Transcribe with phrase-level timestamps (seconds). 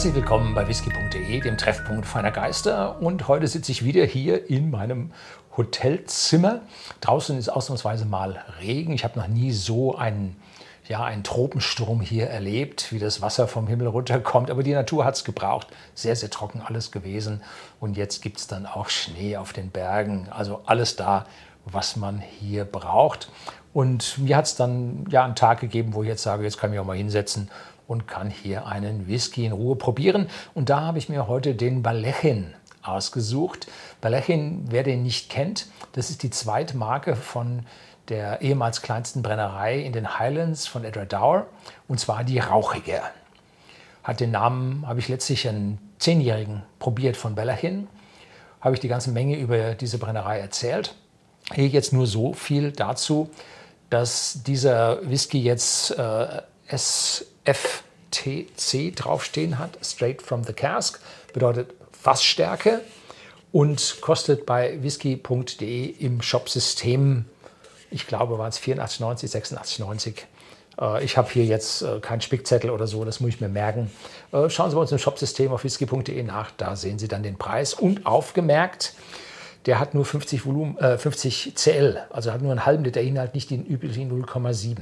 [0.00, 3.02] Herzlich willkommen bei whisky.de, dem Treffpunkt feiner Geister.
[3.02, 5.12] Und heute sitze ich wieder hier in meinem
[5.58, 6.62] Hotelzimmer.
[7.02, 8.94] Draußen ist ausnahmsweise mal Regen.
[8.94, 10.36] Ich habe noch nie so einen,
[10.88, 14.50] ja, einen Tropensturm hier erlebt, wie das Wasser vom Himmel runterkommt.
[14.50, 15.66] Aber die Natur hat es gebraucht.
[15.94, 17.42] Sehr, sehr trocken alles gewesen.
[17.78, 20.28] Und jetzt gibt es dann auch Schnee auf den Bergen.
[20.30, 21.26] Also alles da,
[21.66, 23.30] was man hier braucht.
[23.74, 26.70] Und mir hat es dann ja einen Tag gegeben, wo ich jetzt sage, jetzt kann
[26.70, 27.50] ich mich auch mal hinsetzen
[27.90, 30.28] und kann hier einen Whisky in Ruhe probieren.
[30.54, 32.54] Und da habe ich mir heute den Balechin
[32.84, 33.66] ausgesucht.
[34.00, 37.66] Balechin, wer den nicht kennt, das ist die zweite Marke von
[38.08, 41.46] der ehemals kleinsten Brennerei in den Highlands von Edward Dower,
[41.88, 43.02] und zwar die Rauchige.
[44.04, 47.88] Hat den Namen, habe ich letztlich einen Zehnjährigen probiert von Balechin.
[48.60, 50.94] Habe ich die ganze Menge über diese Brennerei erzählt.
[51.54, 53.30] Hier jetzt nur so viel dazu,
[53.90, 57.54] dass dieser Whisky jetzt äh, SFTC
[58.94, 61.00] draufstehen hat, Straight from the Cask,
[61.32, 62.80] bedeutet Fassstärke
[63.52, 67.24] und kostet bei whisky.de im Shopsystem,
[67.90, 70.14] ich glaube, waren es 84,90, 86,90.
[70.80, 73.90] Äh, ich habe hier jetzt äh, keinen Spickzettel oder so, das muss ich mir merken.
[74.32, 77.36] Äh, schauen Sie bei uns im Shopsystem auf whisky.de nach, da sehen Sie dann den
[77.36, 77.74] Preis.
[77.74, 78.94] Und aufgemerkt,
[79.66, 83.34] der hat nur 50, Volumen, äh, 50 CL, also hat nur einen halben Liter Inhalt,
[83.34, 84.78] nicht den üblichen 0,7.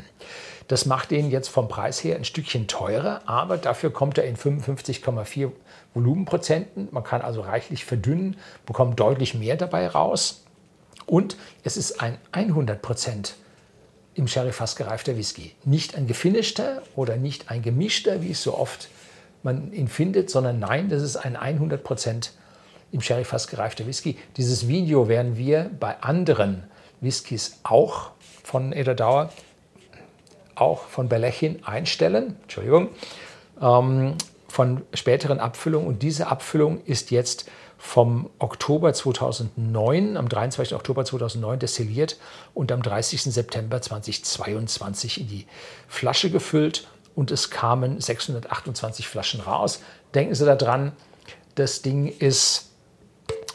[0.68, 4.36] Das macht den jetzt vom Preis her ein Stückchen teurer, aber dafür kommt er in
[4.36, 5.50] 55,4
[5.94, 6.88] Volumenprozenten.
[6.90, 10.44] Man kann also reichlich verdünnen, bekommt deutlich mehr dabei raus.
[11.06, 13.36] Und es ist ein 100 Prozent
[14.12, 15.54] im Sherry-Fass gereifter Whisky.
[15.64, 18.88] Nicht ein gefinischter oder nicht ein gemischter, wie es so oft
[19.42, 22.32] man ihn findet, sondern nein, das ist ein 100 Prozent
[22.92, 24.18] im Sherry-Fass gereifter Whisky.
[24.36, 26.64] Dieses Video werden wir bei anderen
[27.00, 28.10] Whiskys auch
[28.42, 29.30] von Eder Dauer,
[30.60, 32.36] auch von Belechin einstellen.
[32.42, 32.88] Entschuldigung.
[33.60, 34.14] Ähm,
[34.48, 35.86] von späteren Abfüllungen.
[35.86, 40.74] Und diese Abfüllung ist jetzt vom Oktober 2009, am 23.
[40.74, 42.16] Oktober 2009 destilliert
[42.54, 43.22] und am 30.
[43.22, 45.46] September 2022 in die
[45.86, 49.80] Flasche gefüllt und es kamen 628 Flaschen raus.
[50.14, 50.92] Denken Sie daran,
[51.54, 52.67] das Ding ist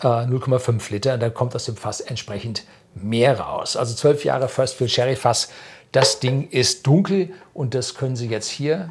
[0.09, 1.13] 0,5 Liter.
[1.15, 2.63] Und dann kommt aus dem Fass entsprechend
[2.95, 3.75] mehr raus.
[3.75, 5.49] Also 12 Jahre First Fill Sherry Fass.
[5.91, 8.89] Das Ding ist dunkel und das können Sie jetzt hier,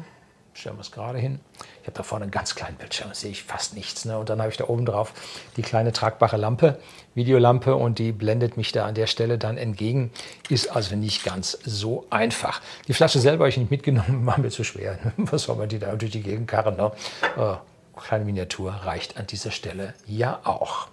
[0.53, 1.41] stellen wir es gerade hin,
[1.81, 4.05] ich habe da vorne einen ganz kleinen Bildschirm, da sehe ich fast nichts.
[4.05, 4.17] Ne?
[4.17, 5.11] Und dann habe ich da oben drauf
[5.57, 6.79] die kleine tragbare Lampe,
[7.13, 10.11] Videolampe und die blendet mich da an der Stelle dann entgegen.
[10.47, 12.61] Ist also nicht ganz so einfach.
[12.87, 14.97] Die Flasche selber habe ich nicht mitgenommen, war mir zu schwer.
[15.17, 16.77] Was soll man die da durch die Gegend karren?
[16.77, 16.89] Ne?
[17.35, 17.57] Oh,
[17.99, 20.87] kleine Miniatur reicht an dieser Stelle ja auch.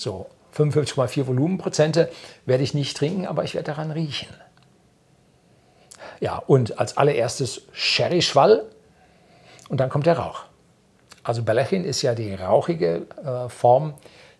[0.00, 2.10] So, 55,4 Volumenprozente
[2.46, 4.34] werde ich nicht trinken, aber ich werde daran riechen.
[6.20, 8.64] Ja, und als allererstes Sherry-Schwall
[9.68, 10.44] und dann kommt der Rauch.
[11.22, 13.92] Also Belechin ist ja die rauchige äh, Form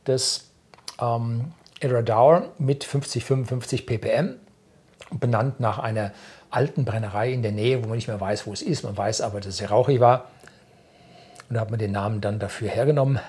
[0.06, 0.50] des
[0.98, 4.36] ähm, Iradauer mit 50-55 ppm,
[5.10, 6.12] benannt nach einer
[6.48, 8.82] alten Brennerei in der Nähe, wo man nicht mehr weiß, wo es ist.
[8.82, 10.30] Man weiß aber, dass es rauchig war.
[11.50, 13.20] Und da hat man den Namen dann dafür hergenommen.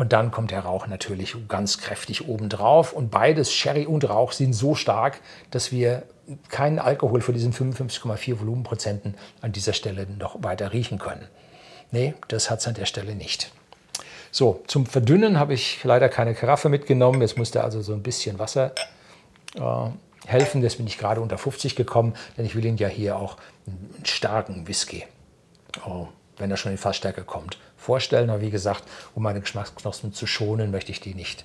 [0.00, 2.94] Und dann kommt der Rauch natürlich ganz kräftig obendrauf.
[2.94, 6.04] Und beides, Sherry und Rauch, sind so stark, dass wir
[6.48, 11.28] keinen Alkohol für diesen 55,4 Volumenprozenten an dieser Stelle noch weiter riechen können.
[11.90, 13.52] Nee, das hat es an der Stelle nicht.
[14.30, 17.20] So, zum Verdünnen habe ich leider keine Karaffe mitgenommen.
[17.20, 18.72] Jetzt musste also so ein bisschen Wasser
[19.56, 19.90] äh,
[20.26, 20.62] helfen.
[20.62, 24.02] Jetzt bin ich gerade unter 50 gekommen, denn ich will ihn ja hier auch einen
[24.06, 25.04] starken Whisky.
[25.86, 26.08] Oh,
[26.40, 28.30] wenn er schon in Fassstärke kommt, vorstellen.
[28.30, 28.84] Aber wie gesagt,
[29.14, 31.44] um meine Geschmacksknospen zu schonen, möchte ich die nicht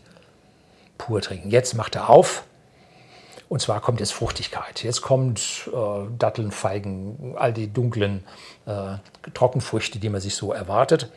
[0.97, 1.51] pur trinken.
[1.51, 2.43] Jetzt macht er auf.
[3.47, 4.83] Und zwar kommt jetzt Fruchtigkeit.
[4.83, 8.23] Jetzt kommt äh, Datteln, Feigen, all die dunklen
[8.65, 8.95] äh,
[9.33, 11.11] Trockenfrüchte, die man sich so erwartet.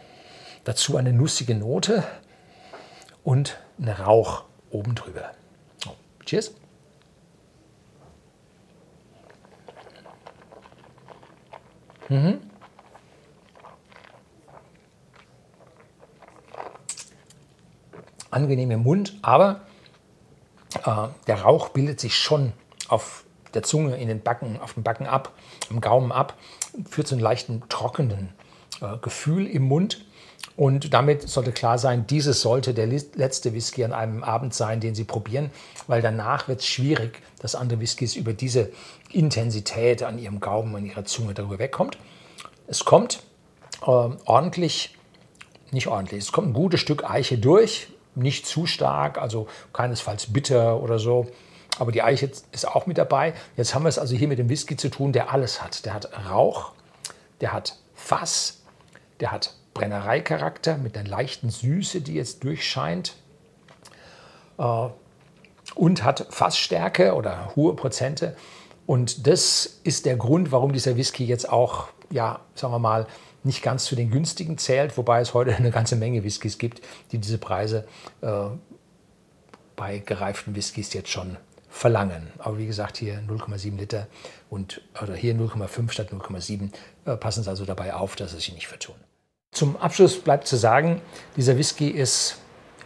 [0.65, 2.05] Dazu eine nussige Note
[3.25, 5.31] und ein Rauch oben drüber.
[5.87, 5.93] Oh,
[6.27, 6.53] cheers.
[12.10, 12.47] Mhm.
[18.38, 19.62] Angenehm im Mund, aber
[20.84, 22.52] äh, der Rauch bildet sich schon
[22.88, 23.24] auf
[23.54, 25.32] der Zunge, in den Backen, auf dem Backen ab,
[25.70, 26.34] im Gaumen ab,
[26.88, 28.28] führt zu einem leichten trockenen
[28.80, 30.04] äh, Gefühl im Mund.
[30.56, 34.94] Und damit sollte klar sein, dieses sollte der letzte Whisky an einem Abend sein, den
[34.94, 35.50] Sie probieren,
[35.86, 38.70] weil danach wird es schwierig, dass andere Whiskys über diese
[39.12, 41.98] Intensität an Ihrem Gaumen, an Ihrer Zunge darüber wegkommt.
[42.66, 43.22] Es kommt
[43.82, 44.96] äh, ordentlich,
[45.70, 47.88] nicht ordentlich, es kommt ein gutes Stück Eiche durch,
[48.18, 51.26] nicht zu stark, also keinesfalls bitter oder so.
[51.78, 53.34] Aber die Eiche ist auch mit dabei.
[53.56, 55.84] Jetzt haben wir es also hier mit dem Whisky zu tun, der alles hat.
[55.84, 56.72] Der hat Rauch,
[57.41, 58.62] der hat Fass,
[59.20, 63.15] der hat Brennereicharakter mit einer leichten Süße, die jetzt durchscheint.
[64.59, 64.88] Äh,
[65.74, 68.36] und hat Fassstärke oder hohe Prozente.
[68.86, 73.06] Und das ist der Grund, warum dieser Whisky jetzt auch, ja, sagen wir mal,
[73.48, 76.80] nicht ganz zu den günstigen zählt, wobei es heute eine ganze Menge Whiskys gibt,
[77.10, 77.89] die diese Preise
[78.21, 78.30] äh,
[79.74, 81.36] bei gereiften Whiskys jetzt schon
[81.68, 82.28] verlangen.
[82.39, 84.06] Aber wie gesagt, hier 0,7 Liter
[84.50, 86.71] und oder hier 0,5 statt 0,7.
[87.04, 88.97] Äh, passen Sie also dabei auf, dass Sie sich nicht vertun.
[89.50, 91.00] Zum Abschluss bleibt zu sagen,
[91.36, 92.36] dieser Whisky ist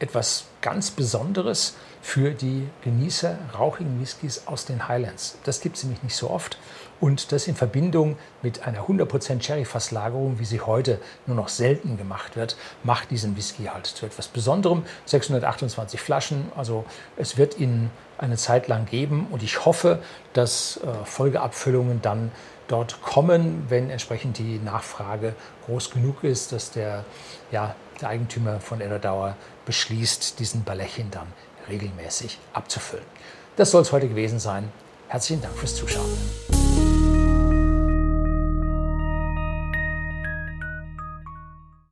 [0.02, 5.38] etwas ganz Besonderes für die Genießer rauchigen Whiskys aus den Highlands.
[5.44, 6.58] Das gibt es nämlich nicht so oft.
[7.00, 12.36] Und das in Verbindung mit einer 100% Sherry-Fasslagerung, wie sie heute nur noch selten gemacht
[12.36, 14.84] wird, macht diesen Whisky halt zu etwas Besonderem.
[15.06, 16.84] 628 Flaschen, also
[17.16, 20.00] es wird ihn eine Zeit lang geben und ich hoffe,
[20.32, 22.30] dass äh, Folgeabfüllungen dann
[22.72, 25.34] dort kommen, wenn entsprechend die Nachfrage
[25.66, 27.04] groß genug ist, dass der,
[27.50, 29.36] ja, der Eigentümer von Edderdauer
[29.66, 31.26] beschließt, diesen Ballechin dann
[31.68, 33.04] regelmäßig abzufüllen.
[33.56, 34.72] Das soll es heute gewesen sein.
[35.08, 36.41] Herzlichen Dank fürs Zuschauen.